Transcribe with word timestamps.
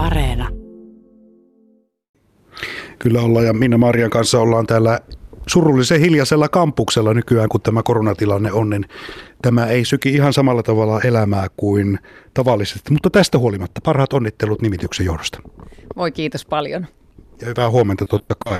Areena. 0.00 0.48
Kyllä 2.98 3.20
ollaan 3.20 3.46
ja 3.46 3.52
Minna 3.52 3.78
Marian 3.78 4.10
kanssa 4.10 4.40
ollaan 4.40 4.66
täällä 4.66 5.00
surullisen 5.46 6.00
hiljaisella 6.00 6.48
kampuksella 6.48 7.14
nykyään, 7.14 7.48
kun 7.48 7.60
tämä 7.60 7.82
koronatilanne 7.82 8.52
on, 8.52 8.70
niin 8.70 8.84
tämä 9.42 9.66
ei 9.66 9.84
syki 9.84 10.10
ihan 10.10 10.32
samalla 10.32 10.62
tavalla 10.62 11.00
elämää 11.00 11.46
kuin 11.56 11.98
tavallisesti. 12.34 12.92
Mutta 12.92 13.10
tästä 13.10 13.38
huolimatta 13.38 13.80
parhaat 13.84 14.12
onnittelut 14.12 14.62
nimityksen 14.62 15.06
johdosta. 15.06 15.42
Voi 15.96 16.12
kiitos 16.12 16.44
paljon. 16.44 16.86
Ja 17.40 17.46
hyvää 17.46 17.70
huomenta 17.70 18.06
totta 18.06 18.34
kai. 18.44 18.58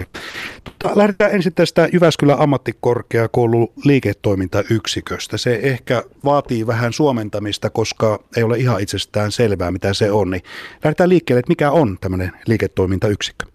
Lähdetään 0.95 1.33
ensin 1.33 1.55
tästä 1.55 1.89
Jyväskylän 1.93 2.41
ammattikorkeakoulun 2.41 3.73
liiketoimintayksiköstä. 3.85 5.39
Se 5.39 5.61
ehkä 5.63 6.03
vaatii 6.25 6.67
vähän 6.67 6.93
suomentamista, 6.93 7.71
koska 7.71 8.25
ei 8.37 8.43
ole 8.43 8.59
ihan 8.59 8.81
itsestään 8.81 9.33
selvää, 9.33 9.71
mitä 9.71 9.95
se 9.95 10.11
on. 10.11 10.31
Niin 10.31 10.43
lähdetään 10.85 11.09
liikkeelle, 11.09 11.39
että 11.39 11.51
mikä 11.51 11.71
on 11.71 11.99
tämmöinen 12.01 12.33
liiketoimintayksikkö? 12.47 13.47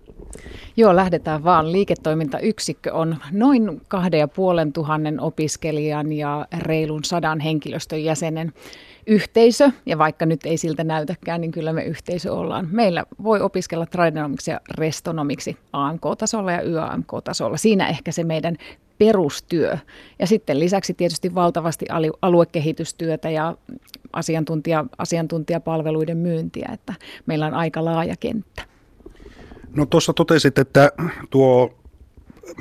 Joo, 0.77 0.95
lähdetään 0.95 1.43
vaan. 1.43 1.71
Liiketoimintayksikkö 1.71 2.93
on 2.93 3.17
noin 3.31 3.81
kahden 3.87 4.19
ja 4.19 4.27
puolen 4.27 4.73
tuhannen 4.73 5.19
opiskelijan 5.19 6.11
ja 6.11 6.45
reilun 6.57 7.03
sadan 7.03 7.39
henkilöstön 7.39 8.03
jäsenen 8.03 8.53
yhteisö, 9.07 9.71
ja 9.85 9.97
vaikka 9.97 10.25
nyt 10.25 10.45
ei 10.45 10.57
siltä 10.57 10.83
näytäkään, 10.83 11.41
niin 11.41 11.51
kyllä 11.51 11.73
me 11.73 11.83
yhteisö 11.83 12.33
ollaan. 12.33 12.67
Meillä 12.71 13.03
voi 13.23 13.41
opiskella 13.41 13.85
tradenomiksi 13.85 14.51
ja 14.51 14.59
restonomiksi 14.77 15.57
AMK-tasolla 15.73 16.51
ja 16.51 16.61
YAMK-tasolla. 16.61 17.57
Siinä 17.57 17.87
ehkä 17.87 18.11
se 18.11 18.23
meidän 18.23 18.57
perustyö. 18.97 19.77
Ja 20.19 20.27
sitten 20.27 20.59
lisäksi 20.59 20.93
tietysti 20.93 21.35
valtavasti 21.35 21.85
aluekehitystyötä 22.21 23.29
ja 23.29 23.55
asiantuntija, 24.13 24.85
asiantuntijapalveluiden 24.97 26.17
myyntiä, 26.17 26.69
että 26.73 26.93
meillä 27.25 27.45
on 27.47 27.53
aika 27.53 27.85
laaja 27.85 28.15
kenttä. 28.19 28.74
No 29.75 29.85
tuossa 29.85 30.13
totesit, 30.13 30.57
että 30.57 30.91
tuo 31.29 31.73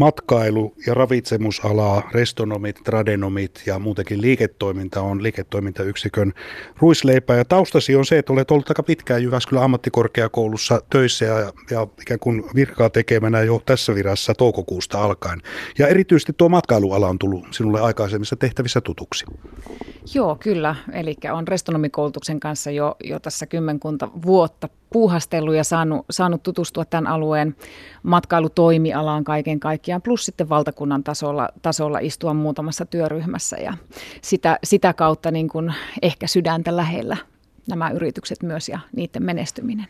matkailu- 0.00 0.74
ja 0.86 0.94
ravitsemusalaa, 0.94 2.10
restonomit, 2.12 2.80
tradenomit 2.84 3.62
ja 3.66 3.78
muutenkin 3.78 4.20
liiketoiminta 4.20 5.00
on 5.00 5.22
liiketoimintayksikön 5.22 6.32
ruisleipä. 6.78 7.34
Ja 7.34 7.44
taustasi 7.44 7.96
on 7.96 8.06
se, 8.06 8.18
että 8.18 8.32
olet 8.32 8.50
ollut 8.50 8.68
aika 8.68 8.82
pitkään 8.82 9.22
Jyväskylän 9.22 9.64
ammattikorkeakoulussa 9.64 10.82
töissä 10.90 11.24
ja, 11.24 11.52
ja 11.70 11.86
ikään 12.00 12.20
kuin 12.20 12.44
virkaa 12.54 12.90
tekemänä 12.90 13.42
jo 13.42 13.62
tässä 13.66 13.94
virassa 13.94 14.34
toukokuusta 14.34 15.02
alkaen. 15.04 15.42
Ja 15.78 15.88
erityisesti 15.88 16.32
tuo 16.36 16.48
matkailuala 16.48 17.08
on 17.08 17.18
tullut 17.18 17.46
sinulle 17.50 17.80
aikaisemmissa 17.80 18.36
tehtävissä 18.36 18.80
tutuksi. 18.80 19.24
Joo, 20.14 20.36
kyllä. 20.36 20.76
Eli 20.92 21.16
on 21.32 21.48
restonomikoulutuksen 21.48 22.40
kanssa 22.40 22.70
jo, 22.70 22.96
jo 23.04 23.20
tässä 23.20 23.46
kymmenkunta 23.46 24.08
vuotta 24.26 24.68
puuhastellut 24.92 25.54
ja 25.54 25.64
saanut, 25.64 26.06
saanut 26.10 26.42
tutustua 26.42 26.84
tämän 26.84 27.06
alueen 27.06 27.56
matkailutoimialaan 28.02 29.24
kaiken 29.24 29.60
kaikkiaan, 29.60 30.02
plus 30.02 30.24
sitten 30.24 30.48
valtakunnan 30.48 31.04
tasolla, 31.04 31.48
tasolla 31.62 31.98
istua 31.98 32.34
muutamassa 32.34 32.86
työryhmässä 32.86 33.56
ja 33.56 33.74
sitä, 34.22 34.58
sitä 34.64 34.92
kautta 34.92 35.30
niin 35.30 35.48
kuin 35.48 35.74
ehkä 36.02 36.26
sydäntä 36.26 36.76
lähellä 36.76 37.16
nämä 37.68 37.90
yritykset 37.90 38.42
myös 38.42 38.68
ja 38.68 38.78
niiden 38.96 39.22
menestyminen. 39.22 39.86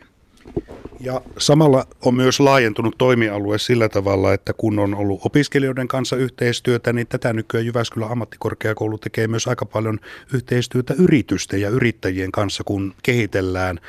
Ja 0.99 1.21
samalla 1.37 1.85
on 2.01 2.15
myös 2.15 2.39
laajentunut 2.39 2.95
toimialue 2.97 3.57
sillä 3.57 3.89
tavalla, 3.89 4.33
että 4.33 4.53
kun 4.53 4.79
on 4.79 4.95
ollut 4.95 5.21
opiskelijoiden 5.25 5.87
kanssa 5.87 6.15
yhteistyötä, 6.15 6.93
niin 6.93 7.07
tätä 7.07 7.33
nykyään 7.33 7.65
Jyväskylän 7.65 8.11
ammattikorkeakoulu 8.11 8.97
tekee 8.97 9.27
myös 9.27 9.47
aika 9.47 9.65
paljon 9.65 9.99
yhteistyötä 10.33 10.93
yritysten 10.97 11.61
ja 11.61 11.69
yrittäjien 11.69 12.31
kanssa, 12.31 12.63
kun 12.63 12.93
kehitellään 13.03 13.79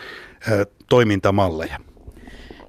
toimintamalleja. 0.89 1.79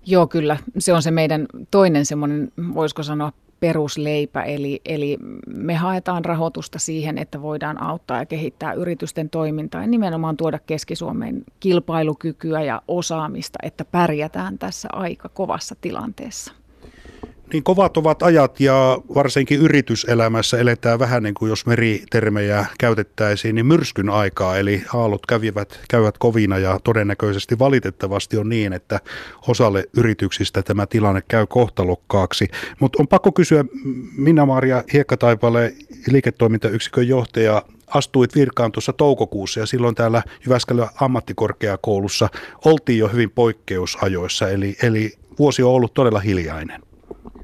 Joo, 0.06 0.28
kyllä. 0.28 0.58
Se 0.78 0.94
on 0.94 1.02
se 1.02 1.12
meidän 1.12 1.46
toinen 1.72 2.06
semmoinen, 2.06 2.52
voisiko 2.74 3.04
sanoa, 3.04 3.32
perusleipä, 3.60 4.44
eli, 4.44 4.82
eli 4.86 5.18
me 5.48 5.76
haetaan 5.76 6.26
rahoitusta 6.26 6.80
siihen, 6.80 7.18
että 7.18 7.42
voidaan 7.42 7.82
auttaa 7.84 8.20
ja 8.20 8.26
kehittää 8.26 8.74
yritysten 8.74 9.30
toimintaa 9.30 9.82
ja 9.82 9.88
nimenomaan 9.88 10.38
tuoda 10.38 10.60
Keski-Suomeen 10.60 11.44
kilpailukykyä 11.60 12.62
ja 12.62 12.82
osaamista, 12.88 13.60
että 13.64 13.86
pärjätään 13.86 14.58
tässä 14.58 14.90
aika 14.94 15.30
kovassa 15.30 15.76
tilanteessa. 15.82 16.54
Niin 17.54 17.64
kovat 17.64 17.98
ovat 17.98 18.24
ajat 18.24 18.60
ja 18.60 18.98
varsinkin 19.16 19.60
yrityselämässä 19.60 20.58
eletään 20.58 21.00
vähän 21.00 21.24
niin 21.24 21.34
kuin 21.34 21.50
jos 21.50 21.66
meritermejä 21.66 22.66
käytettäisiin, 22.80 23.56
niin 23.56 23.66
myrskyn 23.66 24.10
aikaa. 24.10 24.58
Eli 24.58 24.84
aallot 24.94 25.26
kävivät, 25.26 25.80
käyvät 25.90 26.18
kovina 26.18 26.58
ja 26.58 26.80
todennäköisesti 26.84 27.60
valitettavasti 27.60 28.38
on 28.38 28.50
niin, 28.50 28.74
että 28.74 29.00
osalle 29.48 29.84
yrityksistä 29.98 30.62
tämä 30.62 30.86
tilanne 30.86 31.22
käy 31.28 31.46
kohtalokkaaksi. 31.46 32.48
Mutta 32.80 32.98
on 33.02 33.08
pakko 33.08 33.32
kysyä, 33.32 33.66
Minna-Maria 34.18 34.84
Hiekkataipale, 34.94 35.74
liiketoimintayksikön 36.08 37.08
johtaja, 37.08 37.64
astuit 37.88 38.36
virkaan 38.36 38.72
tuossa 38.72 38.94
toukokuussa 38.94 39.60
ja 39.60 39.66
silloin 39.66 39.96
täällä 39.96 40.24
Jyväskylän 40.46 40.90
ammattikorkeakoulussa 41.02 42.30
oltiin 42.66 43.00
jo 43.00 43.08
hyvin 43.08 43.32
poikkeusajoissa, 43.32 44.50
eli, 44.50 44.76
eli 44.84 45.12
vuosi 45.40 45.64
on 45.64 45.72
ollut 45.72 45.94
todella 45.94 46.20
hiljainen. 46.20 46.87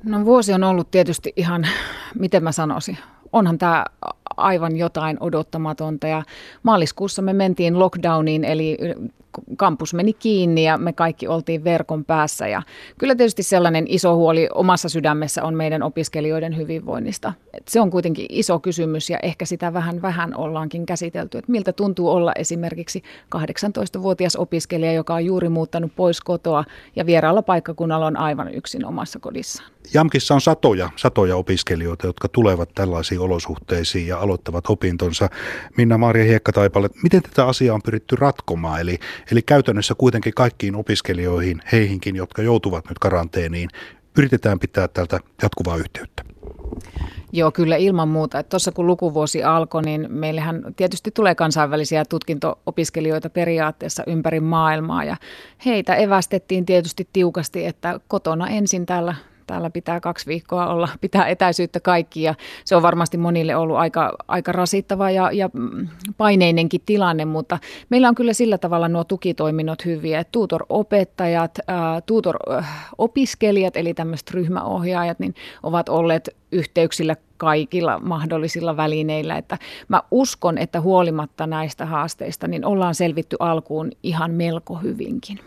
No 0.03 0.25
vuosi 0.25 0.53
on 0.53 0.63
ollut 0.63 0.91
tietysti 0.91 1.33
ihan, 1.35 1.67
miten 2.19 2.43
mä 2.43 2.51
sanoisin, 2.51 2.97
onhan 3.31 3.57
tämä 3.57 3.85
aivan 4.37 4.75
jotain 4.75 5.17
odottamatonta 5.19 6.07
ja 6.07 6.23
maaliskuussa 6.63 7.21
me 7.21 7.33
mentiin 7.33 7.79
lockdowniin 7.79 8.43
eli 8.43 8.77
kampus 9.57 9.93
meni 9.93 10.13
kiinni 10.13 10.63
ja 10.63 10.77
me 10.77 10.93
kaikki 10.93 11.27
oltiin 11.27 11.63
verkon 11.63 12.05
päässä. 12.05 12.47
Ja 12.47 12.61
kyllä 12.97 13.15
tietysti 13.15 13.43
sellainen 13.43 13.85
iso 13.87 14.15
huoli 14.15 14.49
omassa 14.53 14.89
sydämessä 14.89 15.43
on 15.43 15.55
meidän 15.55 15.83
opiskelijoiden 15.83 16.57
hyvinvoinnista. 16.57 17.33
Et 17.53 17.67
se 17.67 17.81
on 17.81 17.89
kuitenkin 17.89 18.25
iso 18.29 18.59
kysymys 18.59 19.09
ja 19.09 19.19
ehkä 19.23 19.45
sitä 19.45 19.73
vähän 19.73 20.01
vähän 20.01 20.35
ollaankin 20.35 20.85
käsitelty, 20.85 21.37
että 21.37 21.51
miltä 21.51 21.73
tuntuu 21.73 22.09
olla 22.09 22.31
esimerkiksi 22.35 23.03
18-vuotias 23.35 24.35
opiskelija, 24.35 24.93
joka 24.93 25.13
on 25.13 25.25
juuri 25.25 25.49
muuttanut 25.49 25.91
pois 25.95 26.21
kotoa 26.21 26.63
ja 26.95 27.05
vieraalla 27.05 27.41
paikkakunnalla 27.41 28.05
on 28.05 28.17
aivan 28.17 28.53
yksin 28.53 28.85
omassa 28.85 29.19
kodissaan. 29.19 29.72
Jamkissa 29.94 30.33
on 30.33 30.41
satoja, 30.41 30.89
satoja 30.95 31.35
opiskelijoita, 31.35 32.07
jotka 32.07 32.27
tulevat 32.27 32.69
tällaisiin 32.75 33.21
olosuhteisiin 33.21 34.07
ja 34.07 34.19
aloittavat 34.19 34.69
opintonsa. 34.69 35.29
Minna-Maria 35.77 36.25
Hiekkataipale, 36.25 36.89
miten 37.03 37.23
tätä 37.23 37.45
asiaa 37.45 37.75
on 37.75 37.81
pyritty 37.81 38.16
ratkomaan? 38.16 38.81
Eli, 38.81 38.99
eli 39.31 39.41
käytännössä 39.41 39.95
kuitenkin 39.97 40.33
kaikkiin 40.33 40.75
opiskelijoihin, 40.75 41.61
heihinkin, 41.71 42.16
jotka 42.16 42.41
joutuvat 42.41 42.89
nyt 42.89 42.99
karanteeniin, 42.99 43.69
yritetään 44.17 44.59
pitää 44.59 44.88
tältä 44.88 45.19
jatkuvaa 45.41 45.77
yhteyttä. 45.77 46.23
Joo, 47.31 47.51
kyllä 47.51 47.75
ilman 47.75 48.07
muuta. 48.07 48.44
Tuossa 48.44 48.71
kun 48.71 48.88
lukuvuosi 48.88 49.44
alkoi, 49.44 49.81
niin 49.81 50.07
meillähän 50.09 50.63
tietysti 50.75 51.11
tulee 51.11 51.35
kansainvälisiä 51.35 52.05
tutkinto-opiskelijoita 52.05 53.29
periaatteessa 53.29 54.03
ympäri 54.07 54.39
maailmaa 54.39 55.03
ja 55.03 55.15
heitä 55.65 55.95
evästettiin 55.95 56.65
tietysti 56.65 57.07
tiukasti, 57.13 57.65
että 57.65 58.00
kotona 58.07 58.47
ensin 58.47 58.85
täällä 58.85 59.15
täällä 59.47 59.69
pitää 59.69 59.99
kaksi 59.99 60.25
viikkoa 60.25 60.67
olla, 60.67 60.89
pitää 61.01 61.27
etäisyyttä 61.27 61.79
kaikki 61.79 62.21
ja 62.21 62.35
se 62.65 62.75
on 62.75 62.81
varmasti 62.81 63.17
monille 63.17 63.55
ollut 63.55 63.77
aika, 63.77 64.15
aika 64.27 64.51
rasittava 64.51 65.09
ja, 65.11 65.31
ja 65.31 65.49
paineinenkin 66.17 66.81
tilanne, 66.85 67.25
mutta 67.25 67.59
meillä 67.89 68.09
on 68.09 68.15
kyllä 68.15 68.33
sillä 68.33 68.57
tavalla 68.57 68.87
nuo 68.87 69.03
tukitoiminnot 69.03 69.85
hyviä, 69.85 70.19
että 70.19 70.31
tutor-opettajat, 70.31 71.59
tutor-opiskelijat 72.05 73.77
eli 73.77 73.93
tämmöiset 73.93 74.31
ryhmäohjaajat 74.31 75.19
niin 75.19 75.35
ovat 75.63 75.89
olleet 75.89 76.29
yhteyksillä 76.51 77.15
kaikilla 77.37 77.99
mahdollisilla 77.99 78.77
välineillä, 78.77 79.37
että 79.37 79.57
mä 79.87 80.01
uskon, 80.11 80.57
että 80.57 80.81
huolimatta 80.81 81.47
näistä 81.47 81.85
haasteista, 81.85 82.47
niin 82.47 82.65
ollaan 82.65 82.95
selvitty 82.95 83.35
alkuun 83.39 83.91
ihan 84.03 84.31
melko 84.31 84.75
hyvinkin. 84.75 85.39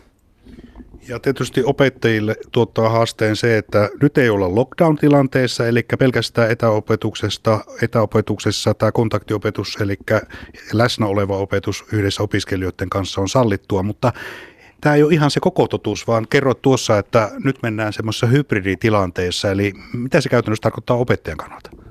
Ja 1.08 1.20
tietysti 1.20 1.64
opettajille 1.64 2.36
tuottaa 2.52 2.88
haasteen 2.88 3.36
se, 3.36 3.58
että 3.58 3.90
nyt 4.02 4.18
ei 4.18 4.30
olla 4.30 4.54
lockdown-tilanteessa, 4.54 5.66
eli 5.66 5.86
pelkästään 5.98 6.50
etäopetuksesta, 6.50 7.64
etäopetuksessa 7.82 8.74
tämä 8.74 8.92
kontaktiopetus, 8.92 9.76
eli 9.80 9.96
läsnä 10.72 11.06
oleva 11.06 11.36
opetus 11.36 11.84
yhdessä 11.92 12.22
opiskelijoiden 12.22 12.90
kanssa 12.90 13.20
on 13.20 13.28
sallittua, 13.28 13.82
mutta 13.82 14.12
tämä 14.80 14.94
ei 14.94 15.02
ole 15.02 15.14
ihan 15.14 15.30
se 15.30 15.40
koko 15.40 15.68
totuus, 15.68 16.06
vaan 16.06 16.26
kerroit 16.30 16.62
tuossa, 16.62 16.98
että 16.98 17.30
nyt 17.44 17.62
mennään 17.62 17.92
semmoisessa 17.92 18.26
hybriditilanteessa, 18.26 19.50
eli 19.50 19.72
mitä 19.92 20.20
se 20.20 20.28
käytännössä 20.28 20.62
tarkoittaa 20.62 20.96
opettajan 20.96 21.38
kannalta? 21.38 21.85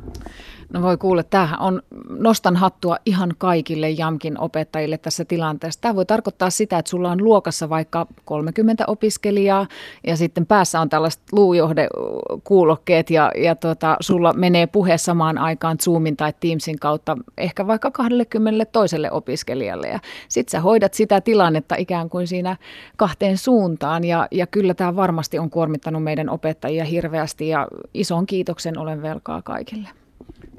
No 0.73 0.81
voi 0.81 0.97
kuule, 0.97 1.23
tämähän 1.23 1.59
on, 1.59 1.81
nostan 2.09 2.55
hattua 2.55 2.97
ihan 3.05 3.33
kaikille 3.37 3.89
JAMKin 3.89 4.39
opettajille 4.39 4.97
tässä 4.97 5.25
tilanteessa. 5.25 5.81
Tämä 5.81 5.95
voi 5.95 6.05
tarkoittaa 6.05 6.49
sitä, 6.49 6.77
että 6.77 6.89
sulla 6.89 7.11
on 7.11 7.23
luokassa 7.23 7.69
vaikka 7.69 8.07
30 8.25 8.83
opiskelijaa 8.87 9.67
ja 10.07 10.17
sitten 10.17 10.45
päässä 10.45 10.81
on 10.81 10.89
tällaiset 10.89 11.21
luujohdekuulokkeet 11.31 13.09
ja, 13.09 13.31
ja 13.37 13.55
tota, 13.55 13.97
sulla 13.99 14.33
menee 14.33 14.67
puhe 14.67 14.97
samaan 14.97 15.37
aikaan 15.37 15.77
Zoomin 15.77 16.17
tai 16.17 16.33
Teamsin 16.39 16.79
kautta 16.79 17.17
ehkä 17.37 17.67
vaikka 17.67 17.91
20 17.91 18.65
toiselle 18.65 19.11
opiskelijalle 19.11 19.87
ja 19.87 19.99
sitten 20.27 20.51
sä 20.51 20.61
hoidat 20.61 20.93
sitä 20.93 21.21
tilannetta 21.21 21.75
ikään 21.77 22.09
kuin 22.09 22.27
siinä 22.27 22.57
kahteen 22.97 23.37
suuntaan 23.37 24.03
ja, 24.03 24.27
ja 24.31 24.47
kyllä 24.47 24.73
tämä 24.73 24.95
varmasti 24.95 25.39
on 25.39 25.49
kuormittanut 25.49 26.03
meidän 26.03 26.29
opettajia 26.29 26.85
hirveästi 26.85 27.47
ja 27.47 27.67
ison 27.93 28.25
kiitoksen 28.25 28.77
olen 28.77 29.01
velkaa 29.01 29.41
kaikille. 29.41 30.04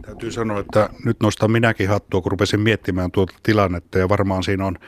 Täytyy 0.02 0.30
sanoa, 0.30 0.60
että 0.60 0.90
nyt 1.04 1.16
nostan 1.22 1.50
minäkin 1.50 1.88
hattua, 1.88 2.20
kun 2.20 2.32
rupesin 2.32 2.60
miettimään 2.60 3.10
tuota 3.10 3.34
tilannetta 3.42 3.98
ja 3.98 4.08
varmaan 4.08 4.42
siinä 4.42 4.66
on 4.66 4.78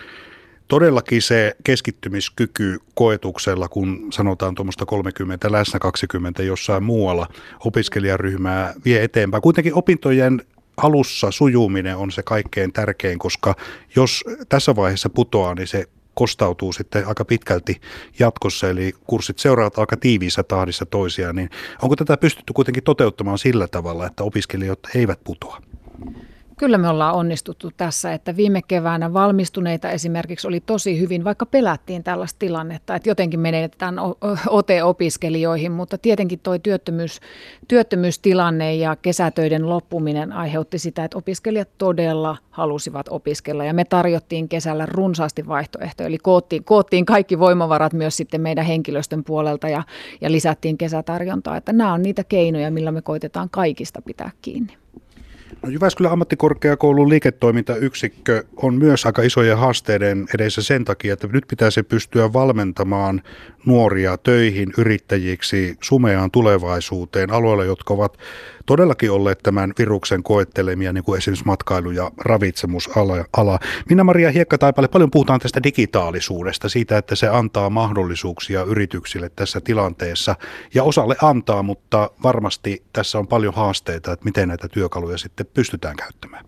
todellakin 0.69 1.23
se 1.23 1.57
keskittymiskyky 1.65 2.79
koetuksella, 2.95 3.69
kun 3.69 4.09
sanotaan 4.13 4.55
tuommoista 4.55 4.87
30 4.87 5.53
läsnä 5.53 5.79
20 5.79 6.43
jossain 6.43 6.83
muualla 6.83 7.27
opiskelijaryhmää 7.65 8.75
vie 8.85 9.05
eteenpäin. 9.05 9.43
Kuitenkin 9.43 9.75
opintojen 9.75 10.43
alussa 10.77 11.31
sujuminen 11.31 11.97
on 11.97 12.11
se 12.11 12.23
kaikkein 12.23 12.73
tärkein, 12.73 13.19
koska 13.19 13.55
jos 13.97 14.25
tässä 14.49 14.77
vaiheessa 14.77 15.11
putoaa, 15.11 15.55
niin 15.55 15.67
se 15.67 15.85
kostautuu 16.19 16.73
sitten 16.73 17.07
aika 17.07 17.25
pitkälti 17.25 17.81
jatkossa, 18.19 18.69
eli 18.69 18.93
kurssit 19.05 19.39
seuraavat 19.39 19.79
aika 19.79 19.97
tiiviissä 19.97 20.43
tahdissa 20.43 20.87
toisiaan, 20.87 21.37
niin 21.37 21.51
onko 21.83 21.97
tätä 21.97 22.17
pystytty 22.17 22.53
kuitenkin 22.53 22.83
toteuttamaan 22.83 23.39
sillä 23.39 23.69
tavalla, 23.69 24.07
että 24.07 24.25
opiskelijat 24.25 24.79
eivät 24.95 25.21
putoa? 25.25 25.68
Kyllä 26.59 26.79
me 26.79 26.89
ollaan 26.89 27.15
onnistuttu 27.15 27.71
tässä, 27.77 28.13
että 28.13 28.37
viime 28.37 28.63
keväänä 28.69 29.13
valmistuneita 29.13 29.91
esimerkiksi 29.91 30.49
oli 30.49 30.61
tosi 30.61 31.01
hyvin, 31.01 31.25
vaikka 31.25 31.47
pelättiin 31.47 32.05
tällaista 32.05 32.39
tilannetta, 32.39 32.95
että 32.95 33.09
jotenkin 33.09 33.41
menetetään 33.41 33.97
OT-opiskelijoihin, 34.49 35.73
mutta 35.73 35.99
tietenkin 35.99 36.41
tuo 36.43 36.59
työttömyys, 36.59 37.21
työttömyystilanne 37.69 38.75
ja 38.75 38.97
kesätöiden 38.97 39.69
loppuminen 39.69 40.33
aiheutti 40.33 40.79
sitä, 40.79 41.05
että 41.05 41.19
opiskelijat 41.19 41.69
todella 41.79 42.37
halusivat 42.51 43.07
opiskella 43.11 43.65
ja 43.65 43.75
me 43.75 43.85
tarjottiin 43.85 44.49
kesällä 44.49 44.87
runsaasti 44.87 45.49
vaihtoehtoja, 45.49 46.07
eli 46.07 46.19
koottiin, 46.19 46.65
koottiin 46.65 47.07
kaikki 47.07 47.39
voimavarat 47.39 47.93
myös 47.93 48.17
sitten 48.17 48.41
meidän 48.41 48.65
henkilöstön 48.65 49.25
puolelta 49.25 49.69
ja, 49.69 49.83
ja 50.21 50.33
lisättiin 50.33 50.79
kesätarjontaa, 50.79 51.57
että 51.57 51.73
nämä 51.73 51.93
on 51.93 52.03
niitä 52.03 52.25
keinoja, 52.25 52.71
millä 52.71 52.93
me 52.93 53.03
koitetaan 53.03 53.49
kaikista 53.51 54.03
pitää 54.03 54.31
kiinni. 54.43 54.77
No 55.63 55.71
Jyväskylän 55.71 56.13
ammattikorkeakoulun 56.13 57.09
liiketoimintayksikkö 57.09 58.45
on 58.57 58.75
myös 58.75 59.07
aika 59.07 59.23
isojen 59.23 59.59
haasteiden 59.59 60.27
edessä 60.35 60.63
sen 60.63 60.85
takia, 60.85 61.13
että 61.13 61.29
nyt 61.33 61.45
pitäisi 61.49 61.83
pystyä 61.83 62.33
valmentamaan 62.33 63.23
nuoria 63.67 64.17
töihin, 64.17 64.73
yrittäjiksi, 64.79 65.77
sumeaan 65.81 66.31
tulevaisuuteen, 66.31 67.31
alueilla, 67.31 67.65
jotka 67.65 67.95
ovat 67.95 68.19
todellakin 68.69 69.11
olleet 69.11 69.39
tämän 69.43 69.73
viruksen 69.79 70.23
koettelemia, 70.23 70.93
niin 70.93 71.05
kuin 71.05 71.19
esimerkiksi 71.19 71.45
matkailu- 71.45 71.91
ja 71.91 72.11
ravitsemusala. 72.19 73.59
Minä-Maria 73.91 74.31
Hiekkataipalle, 74.31 74.89
paljon 74.89 75.11
puhutaan 75.11 75.41
tästä 75.41 75.63
digitaalisuudesta, 75.63 76.69
siitä, 76.69 76.99
että 76.99 77.15
se 77.17 77.29
antaa 77.29 77.71
mahdollisuuksia 77.71 78.63
yrityksille 78.63 79.31
tässä 79.37 79.61
tilanteessa. 79.61 80.37
Ja 80.75 80.83
osalle 80.83 81.17
antaa, 81.23 81.63
mutta 81.63 82.11
varmasti 82.23 82.83
tässä 82.93 83.19
on 83.19 83.27
paljon 83.27 83.55
haasteita, 83.55 84.13
että 84.13 84.25
miten 84.25 84.49
näitä 84.49 84.69
työkaluja 84.69 85.19
sitten 85.19 85.47
pystytään 85.55 85.97
käyttämään. 85.97 86.45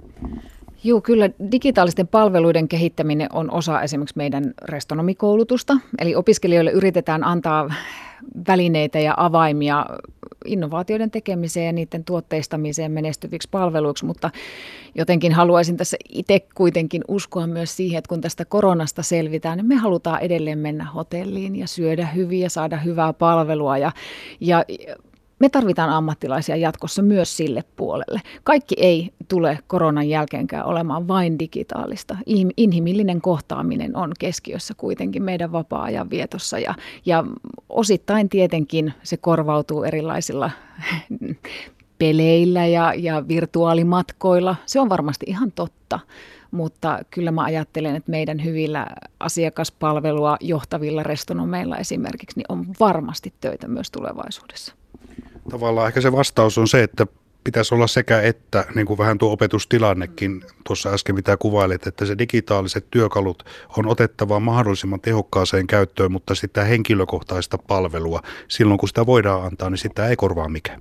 Joo, 0.85 1.01
kyllä 1.01 1.31
digitaalisten 1.53 2.09
palveluiden 2.09 2.69
kehittäminen 2.69 3.29
on 3.33 3.51
osa 3.51 3.83
esimerkiksi 3.83 4.17
meidän 4.17 4.55
restonomikoulutusta. 4.63 5.77
Eli 5.99 6.15
opiskelijoille 6.15 6.71
yritetään 6.71 7.25
antaa 7.25 7.71
välineitä 8.49 9.01
ja 9.01 9.15
avaimia 9.17 9.87
innovaatioiden 10.45 11.11
tekemiseen 11.11 11.67
ja 11.67 11.73
niiden 11.73 12.05
tuotteistamiseen 12.05 12.93
menestyviksi 12.93 13.49
palveluiksi, 13.51 14.05
mutta 14.05 14.31
jotenkin 14.95 15.33
haluaisin 15.33 15.77
tässä 15.77 15.97
itse 16.09 16.41
kuitenkin 16.55 17.03
uskoa 17.09 17.47
myös 17.47 17.77
siihen, 17.77 17.99
että 17.99 18.09
kun 18.09 18.21
tästä 18.21 18.45
koronasta 18.45 19.03
selvitään, 19.03 19.57
niin 19.57 19.67
me 19.67 19.77
halutaan 19.77 20.21
edelleen 20.21 20.59
mennä 20.59 20.85
hotelliin 20.85 21.57
ja 21.57 21.67
syödä 21.67 22.07
hyvin 22.07 22.41
ja 22.41 22.51
saada 22.51 22.77
hyvää 22.77 23.13
palvelua 23.13 23.79
ja, 23.79 23.93
ja 24.41 24.65
me 25.41 25.49
tarvitaan 25.49 25.91
ammattilaisia 25.91 26.57
jatkossa 26.57 27.03
myös 27.03 27.37
sille 27.37 27.65
puolelle. 27.77 28.21
Kaikki 28.45 28.75
ei 28.79 29.11
tule 29.29 29.59
koronan 29.67 30.09
jälkeenkään 30.09 30.67
olemaan 30.67 31.09
vain 31.09 31.39
digitaalista. 31.39 32.17
Inhimillinen 32.57 33.21
kohtaaminen 33.21 33.97
on 33.97 34.13
keskiössä 34.19 34.75
kuitenkin 34.77 35.23
meidän 35.23 35.53
vapaa-ajan 35.53 36.11
vietossa 36.11 36.59
ja, 36.59 36.75
ja 37.07 37.25
osittain 37.69 38.29
tietenkin 38.29 38.95
se 39.03 39.17
korvautuu 39.17 39.85
erilaisilla 39.85 40.51
peleillä 41.99 42.67
ja, 42.67 42.95
ja 42.97 43.29
virtuaalimatkoilla. 43.29 44.57
Se 44.67 44.81
on 44.81 44.89
varmasti 44.89 45.27
ihan 45.29 45.53
totta, 45.53 46.01
mutta 46.51 46.99
kyllä 47.11 47.31
mä 47.31 47.45
ajattelen, 47.45 47.97
että 47.97 48.11
meidän 48.11 48.45
hyvillä 48.45 48.87
asiakaspalvelua 49.21 50.37
johtavilla 50.41 51.03
restonomeilla 51.03 51.77
esimerkiksi 51.77 52.39
niin 52.39 52.47
on 52.49 52.67
varmasti 52.81 53.33
töitä 53.41 53.69
myös 53.69 53.91
tulevaisuudessa. 53.91 54.80
Tavallaan 55.51 55.89
ehkä 55.89 56.01
se 56.01 56.13
vastaus 56.13 56.59
on 56.59 56.69
se, 56.69 56.83
että 56.83 57.07
pitäisi 57.45 57.75
olla 57.75 57.87
sekä 57.87 58.21
että, 58.21 58.65
niin 58.75 58.87
kuin 58.87 58.99
vähän 58.99 59.19
tuo 59.19 59.33
opetustilannekin 59.33 60.45
tuossa 60.67 60.91
äsken 60.91 61.15
mitä 61.15 61.37
kuvailit, 61.37 61.87
että 61.87 62.05
se 62.05 62.19
digitaaliset 62.19 62.87
työkalut 62.91 63.45
on 63.79 63.87
otettava 63.87 64.41
mahdollisimman 64.41 65.01
tehokkaaseen 65.01 65.67
käyttöön, 65.67 66.13
mutta 66.13 66.35
sitä 66.35 66.65
henkilökohtaista 66.65 67.59
palvelua 67.59 68.21
silloin 68.49 68.79
kun 68.79 68.89
sitä 68.89 69.07
voidaan 69.07 69.45
antaa, 69.45 69.71
niin 69.71 69.79
sitä 69.79 70.09
ei 70.09 70.17
korvaa 70.17 70.49
mikään. 70.49 70.81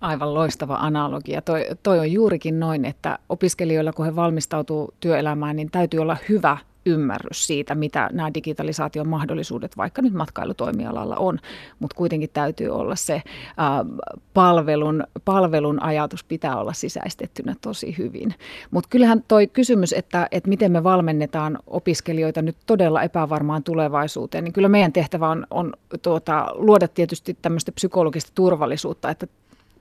Aivan 0.00 0.34
loistava 0.34 0.76
analogia. 0.76 1.42
Toi, 1.42 1.66
toi 1.82 1.98
on 1.98 2.12
juurikin 2.12 2.60
noin, 2.60 2.84
että 2.84 3.18
opiskelijoilla 3.28 3.92
kun 3.92 4.06
he 4.06 4.16
valmistautuu 4.16 4.94
työelämään, 5.00 5.56
niin 5.56 5.70
täytyy 5.70 6.00
olla 6.00 6.16
hyvä 6.28 6.58
ymmärrys 6.86 7.46
siitä, 7.46 7.74
mitä 7.74 8.10
nämä 8.12 8.34
digitalisaation 8.34 9.08
mahdollisuudet 9.08 9.76
vaikka 9.76 10.02
nyt 10.02 10.12
matkailutoimialalla 10.12 11.16
on, 11.16 11.38
mutta 11.78 11.96
kuitenkin 11.96 12.30
täytyy 12.32 12.68
olla 12.68 12.96
se 12.96 13.22
ää, 13.56 13.84
palvelun, 14.34 15.04
palvelun 15.24 15.82
ajatus 15.82 16.24
pitää 16.24 16.56
olla 16.56 16.72
sisäistettynä 16.72 17.54
tosi 17.60 17.94
hyvin. 17.98 18.34
Mutta 18.70 18.88
kyllähän 18.88 19.24
toi 19.28 19.46
kysymys, 19.46 19.92
että, 19.92 20.28
että 20.30 20.48
miten 20.48 20.72
me 20.72 20.84
valmennetaan 20.84 21.58
opiskelijoita 21.66 22.42
nyt 22.42 22.56
todella 22.66 23.02
epävarmaan 23.02 23.62
tulevaisuuteen, 23.62 24.44
niin 24.44 24.52
kyllä 24.52 24.68
meidän 24.68 24.92
tehtävä 24.92 25.28
on, 25.28 25.46
on 25.50 25.72
tuota, 26.02 26.46
luoda 26.54 26.88
tietysti 26.88 27.36
tämmöistä 27.42 27.72
psykologista 27.72 28.32
turvallisuutta, 28.34 29.10
että 29.10 29.26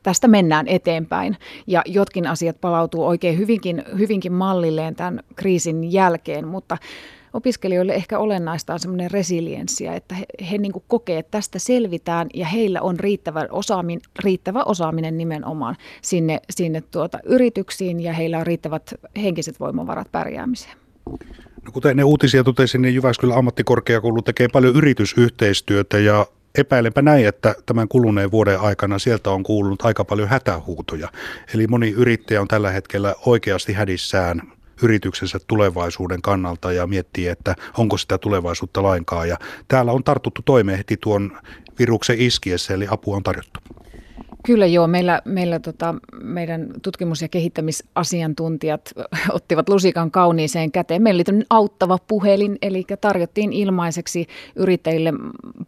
tästä 0.04 0.28
mennään 0.28 0.68
eteenpäin 0.68 1.38
ja 1.68 1.82
jotkin 1.86 2.28
asiat 2.28 2.62
palautuu 2.62 3.08
oikein 3.08 3.38
hyvinkin, 3.38 3.84
hyvinkin 3.98 4.34
mallilleen 4.34 4.96
tämän 4.96 5.20
kriisin 5.36 5.92
jälkeen, 5.92 6.48
mutta 6.48 6.78
opiskelijoille 7.34 7.94
ehkä 7.94 8.20
olennaista 8.20 8.74
on 8.74 8.80
semmoinen 8.80 9.12
resilienssiä, 9.12 9.96
että 9.96 10.16
he, 10.16 10.26
he 10.52 10.58
niin 10.58 10.72
kokee, 10.88 11.20
että 11.20 11.32
tästä 11.32 11.60
selvitään 11.60 12.28
ja 12.34 12.46
heillä 12.46 12.82
on 12.82 13.00
riittävä 13.00 13.48
osaaminen, 13.52 14.02
riittävä 14.24 14.64
osaaminen 14.64 15.18
nimenomaan 15.18 15.76
sinne, 16.02 16.40
sinne 16.50 16.82
tuota 16.82 17.20
yrityksiin 17.26 18.00
ja 18.00 18.14
heillä 18.14 18.40
on 18.40 18.48
riittävät 18.48 18.94
henkiset 19.18 19.60
voimavarat 19.60 20.12
pärjäämiseen. 20.12 20.78
No 21.66 21.72
kuten 21.72 21.98
ne 21.98 22.04
uutisia 22.04 22.44
totesin, 22.44 22.82
niin 22.82 22.96
Jyväskylän 22.96 23.38
ammattikorkeakoulu 23.38 24.22
tekee 24.22 24.48
paljon 24.48 24.76
yritysyhteistyötä 24.76 26.00
ja 26.00 26.26
epäilenpä 26.58 27.02
näin, 27.02 27.28
että 27.28 27.56
tämän 27.66 27.88
kuluneen 27.88 28.32
vuoden 28.32 28.60
aikana 28.60 29.00
sieltä 29.00 29.30
on 29.32 29.44
kuulunut 29.44 29.82
aika 29.82 30.06
paljon 30.06 30.30
hätähuutoja. 30.30 31.10
Eli 31.54 31.68
moni 31.68 31.90
yrittäjä 31.90 32.42
on 32.42 32.48
tällä 32.48 32.72
hetkellä 32.72 33.16
oikeasti 33.26 33.74
hädissään 33.74 34.42
yrityksensä 34.84 35.40
tulevaisuuden 35.48 36.22
kannalta 36.22 36.74
ja 36.74 36.88
miettii, 36.88 37.28
että 37.28 37.56
onko 37.78 37.98
sitä 37.98 38.18
tulevaisuutta 38.18 38.84
lainkaan. 38.84 39.30
Ja 39.30 39.38
täällä 39.68 39.92
on 39.92 40.04
tartuttu 40.04 40.42
toimeen 40.46 40.78
heti 40.78 40.98
tuon 40.98 41.38
viruksen 41.80 42.22
iskiessä, 42.22 42.74
eli 42.74 42.88
apua 42.90 43.16
on 43.16 43.24
tarjottu. 43.24 43.60
Kyllä 44.46 44.66
joo, 44.66 44.88
meillä, 44.88 45.22
meillä 45.26 45.60
tota, 45.60 45.96
meidän 46.24 46.68
tutkimus- 46.82 47.22
ja 47.22 47.28
kehittämisasiantuntijat 47.28 48.82
ottivat 49.32 49.70
lusikan 49.70 50.12
kauniiseen 50.12 50.72
käteen. 50.72 51.02
Meillä 51.02 51.24
oli 51.30 51.44
auttava 51.50 51.98
puhelin, 52.08 52.58
eli 52.62 52.86
tarjottiin 53.02 53.54
ilmaiseksi 53.54 54.28
yrittäjille 54.56 55.14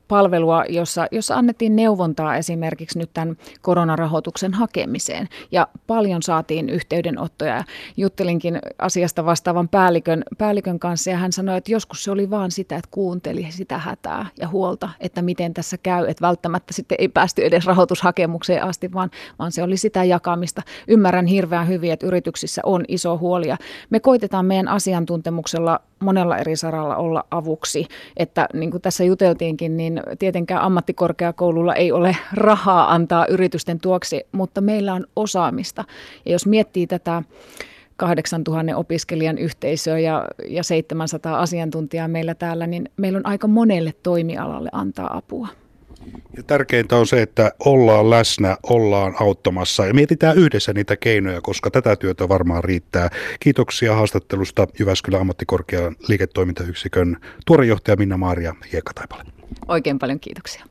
palvelua, 0.08 0.64
jossa, 0.70 1.08
jossa 1.12 1.36
annettiin 1.36 1.76
neuvontaa 1.76 2.36
esimerkiksi 2.38 3.00
nyt 3.00 3.10
tämän 3.14 3.38
koronarahoituksen 3.62 4.54
hakemiseen. 4.54 5.28
Ja 5.52 5.68
paljon 5.88 6.24
saatiin 6.24 6.70
yhteydenottoja. 6.70 7.64
Juttelinkin 7.98 8.60
asiasta 8.80 9.26
vastaavan 9.26 9.70
päällikön, 9.70 10.24
päällikön 10.38 10.80
kanssa 10.80 11.10
ja 11.10 11.18
hän 11.18 11.32
sanoi, 11.32 11.58
että 11.58 11.72
joskus 11.72 12.04
se 12.04 12.12
oli 12.12 12.30
vaan 12.30 12.52
sitä, 12.52 12.76
että 12.76 12.90
kuunteli 12.92 13.48
sitä 13.50 13.78
hätää 13.78 14.26
ja 14.40 14.48
huolta, 14.48 14.90
että 15.00 15.22
miten 15.22 15.54
tässä 15.54 15.78
käy, 15.78 16.06
että 16.08 16.28
välttämättä 16.28 16.74
sitten 16.74 16.96
ei 17.00 17.08
päästy 17.08 17.46
edes 17.46 17.66
rahoitushakemukseen 17.66 18.65
asti, 18.66 18.94
vaan, 18.94 19.12
vaan 19.40 19.52
se 19.52 19.64
oli 19.64 19.78
sitä 19.78 20.04
jakamista. 20.04 20.62
Ymmärrän 20.88 21.26
hirveän 21.26 21.68
hyvin, 21.68 21.92
että 21.92 22.08
yrityksissä 22.08 22.62
on 22.66 22.86
iso 22.88 23.18
huoli 23.18 23.48
ja 23.48 23.58
me 23.90 24.00
koitetaan 24.00 24.46
meidän 24.46 24.68
asiantuntemuksella 24.68 25.80
monella 26.00 26.38
eri 26.38 26.56
saralla 26.56 26.96
olla 26.96 27.24
avuksi. 27.32 27.88
Että 28.18 28.48
niin 28.54 28.72
kuin 28.72 28.82
tässä 28.82 29.04
juteltiinkin, 29.04 29.78
niin 29.78 30.02
tietenkään 30.20 30.62
ammattikorkeakoululla 30.62 31.76
ei 31.76 31.92
ole 31.92 32.18
rahaa 32.34 32.94
antaa 32.94 33.26
yritysten 33.26 33.80
tuoksi, 33.80 34.28
mutta 34.32 34.62
meillä 34.62 34.94
on 34.94 35.06
osaamista. 35.16 35.84
Ja 36.26 36.32
jos 36.32 36.46
miettii 36.46 36.88
tätä 36.88 37.24
8000 37.98 38.76
opiskelijan 38.76 39.38
yhteisöä 39.38 40.00
ja, 40.00 40.26
ja 40.48 40.64
700 40.64 41.40
asiantuntijaa 41.40 42.08
meillä 42.08 42.36
täällä, 42.36 42.68
niin 42.68 42.90
meillä 42.98 43.18
on 43.18 43.26
aika 43.26 43.48
monelle 43.48 43.94
toimialalle 44.04 44.70
antaa 44.72 45.18
apua. 45.18 45.48
Ja 46.38 46.44
tärkeintä 46.44 46.96
on 46.96 47.08
se, 47.08 47.22
että 47.22 47.52
ollaan 47.66 48.10
läsnä, 48.10 48.58
ollaan 48.64 49.16
auttamassa 49.20 49.86
ja 49.86 49.94
mietitään 49.94 50.38
yhdessä 50.38 50.74
niitä 50.74 50.98
keinoja, 50.98 51.42
koska 51.42 51.72
tätä 51.72 51.96
työtä 51.96 52.30
varmaan 52.30 52.64
riittää. 52.64 53.10
Kiitoksia 53.40 53.96
haastattelusta 53.96 54.68
Jyväskylän 54.80 55.22
ammattikorkean 55.22 55.96
liiketoimintayksikön 56.08 57.18
tuorejohtaja 57.46 57.96
Minna-Maaria 57.96 58.56
Hiekkataipale. 58.72 59.24
Oikein 59.68 60.00
paljon 60.00 60.20
kiitoksia. 60.20 60.66